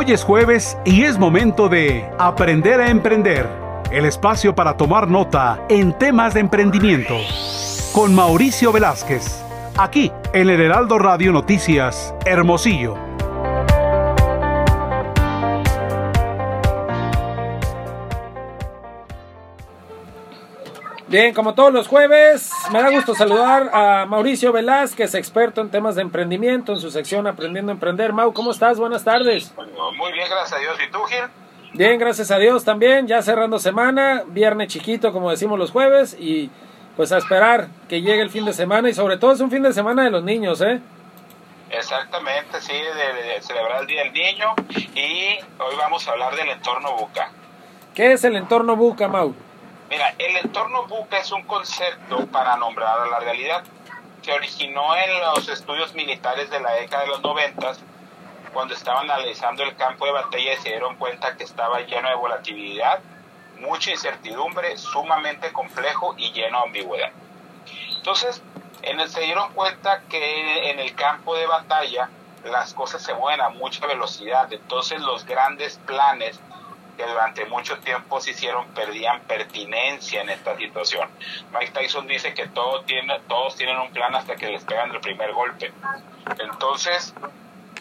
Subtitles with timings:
[0.00, 3.46] Hoy es jueves y es momento de Aprender a Emprender,
[3.90, 7.18] el espacio para tomar nota en temas de emprendimiento.
[7.92, 9.44] Con Mauricio Velázquez,
[9.76, 13.09] aquí en el Heraldo Radio Noticias, Hermosillo.
[21.10, 25.96] Bien, como todos los jueves, me da gusto saludar a Mauricio Velázquez, experto en temas
[25.96, 28.12] de emprendimiento, en su sección Aprendiendo a Emprender.
[28.12, 28.78] Mau, ¿cómo estás?
[28.78, 29.52] Buenas tardes.
[29.56, 30.78] Muy bien, gracias a Dios.
[30.86, 31.24] ¿Y tú, Gil?
[31.72, 33.08] Bien, gracias a Dios también.
[33.08, 36.48] Ya cerrando semana, viernes chiquito, como decimos los jueves, y
[36.94, 39.64] pues a esperar que llegue el fin de semana, y sobre todo es un fin
[39.64, 40.80] de semana de los niños, ¿eh?
[41.70, 44.54] Exactamente, sí, de, celebrar el Día del Niño,
[44.94, 47.32] y hoy vamos a hablar del entorno buca.
[47.96, 49.34] ¿Qué es el entorno buca, Mau?
[49.90, 53.64] Mira, el entorno buca es un concepto para nombrar a la realidad.
[54.22, 57.80] Se originó en los estudios militares de la década de los noventas,
[58.52, 62.14] cuando estaban analizando el campo de batalla y se dieron cuenta que estaba lleno de
[62.14, 63.00] volatilidad,
[63.58, 67.10] mucha incertidumbre, sumamente complejo y lleno de ambigüedad.
[67.96, 68.42] Entonces,
[68.82, 72.08] en el, se dieron cuenta que en el campo de batalla
[72.44, 76.40] las cosas se mueven a mucha velocidad, entonces los grandes planes
[77.00, 81.08] que durante mucho tiempo se hicieron perdían pertinencia en esta situación.
[81.50, 85.00] Mike Tyson dice que todo tiene, todos tienen un plan hasta que les pegan el
[85.00, 85.72] primer golpe.
[86.38, 87.14] Entonces,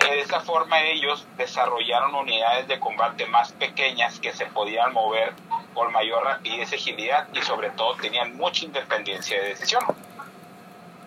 [0.00, 5.32] de esa forma ellos desarrollaron unidades de combate más pequeñas que se podían mover
[5.74, 9.84] con mayor rapidez y agilidad y sobre todo tenían mucha independencia de decisión.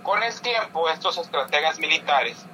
[0.02, 2.45] Con el tiempo, estos estrategas militares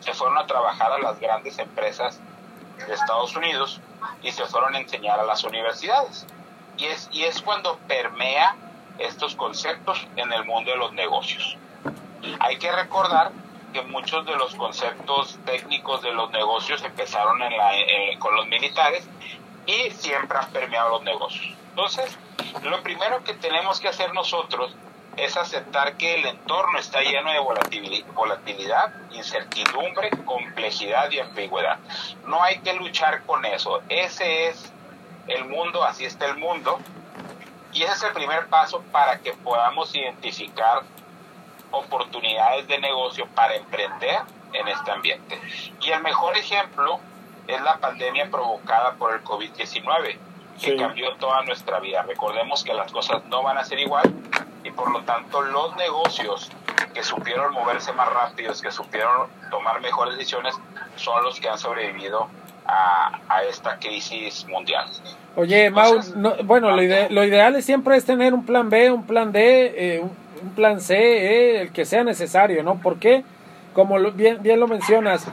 [0.00, 2.20] se fueron a trabajar a las grandes empresas
[2.86, 3.80] de Estados Unidos
[4.22, 6.26] y se fueron a enseñar a las universidades.
[6.76, 8.56] Y es, y es cuando permea
[8.98, 11.56] estos conceptos en el mundo de los negocios.
[12.38, 13.32] Hay que recordar
[13.72, 17.72] que muchos de los conceptos técnicos de los negocios empezaron en la,
[18.18, 19.08] con los militares
[19.66, 21.54] y siempre han permeado los negocios.
[21.70, 22.18] Entonces,
[22.62, 24.74] lo primero que tenemos que hacer nosotros
[25.16, 27.40] es aceptar que el entorno está lleno de
[28.14, 31.78] volatilidad, incertidumbre, complejidad y ambigüedad.
[32.26, 33.82] No hay que luchar con eso.
[33.88, 34.72] Ese es
[35.26, 36.78] el mundo, así está el mundo.
[37.72, 40.82] Y ese es el primer paso para que podamos identificar
[41.70, 44.20] oportunidades de negocio para emprender
[44.52, 45.40] en este ambiente.
[45.80, 46.98] Y el mejor ejemplo
[47.46, 50.18] es la pandemia provocada por el COVID-19,
[50.60, 52.02] que cambió toda nuestra vida.
[52.02, 54.12] Recordemos que las cosas no van a ser igual
[54.64, 56.50] y por lo tanto los negocios
[56.92, 60.54] que supieron moverse más rápidos, que supieron tomar mejores decisiones,
[60.96, 62.28] son los que han sobrevivido
[62.66, 64.86] a, esta crisis mundial.
[65.34, 66.00] Oye, Mau,
[66.44, 70.00] bueno, lo, lo, ideal es siempre es tener un plan B, un plan D, eh,
[70.00, 72.80] un, plan C, eh, el que sea necesario, ¿no?
[72.80, 73.24] Porque,
[73.74, 75.26] como bien, bien lo mencionas,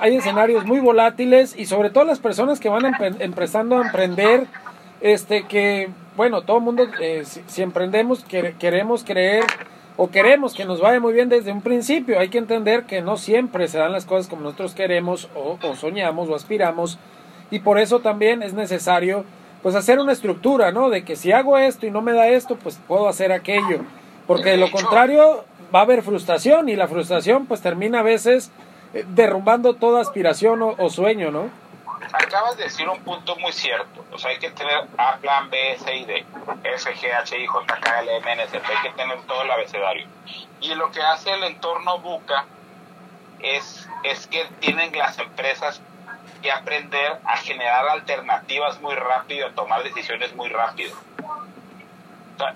[0.00, 2.84] hay escenarios muy volátiles y sobre todo las personas que van
[3.20, 4.46] empezando a emprender,
[5.00, 5.88] este, que
[6.20, 8.24] bueno, todo el mundo, eh, si, emprendemos,
[8.58, 9.44] queremos creer
[9.96, 12.18] o queremos que nos vaya muy bien desde un principio.
[12.18, 16.28] Hay que entender que no siempre se dan las cosas como nosotros queremos o, soñamos
[16.28, 16.98] o aspiramos.
[17.50, 19.24] Y por eso también es necesario
[19.62, 20.90] pues hacer una estructura, ¿no?
[20.90, 23.80] De que si hago esto y no me da esto, pues puedo hacer aquello.
[24.26, 25.44] Porque de lo contrario
[25.74, 28.50] va a haber frustración y la frustración pues termina a veces
[28.92, 31.59] eh, derrumbando toda aspiración o sueño, ¿no?
[32.12, 34.04] Acabas de decir un punto muy cierto.
[34.12, 36.26] O sea, hay que tener A, plan, B, C y D.
[36.64, 39.50] F, G, H, I, J, K, L, M, N, C, Hay que tener todo el
[39.50, 40.06] abecedario.
[40.60, 42.44] Y lo que hace el entorno buca
[43.40, 45.80] es, es que tienen las empresas
[46.42, 50.94] que aprender a generar alternativas muy rápido, a tomar decisiones muy rápido.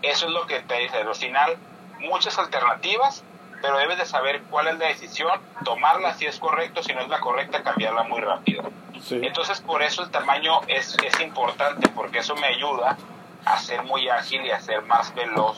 [0.03, 0.99] eso es lo que te dice.
[0.99, 1.57] Al final,
[2.01, 3.25] muchas alternativas,
[3.65, 7.09] pero debes de saber cuál es la decisión, tomarla si es correcto, si no es
[7.09, 8.63] la correcta, cambiarla muy rápido.
[9.11, 12.99] Entonces, por eso el tamaño es, es importante, porque eso me ayuda
[13.47, 15.57] a ser muy ágil y a ser más veloz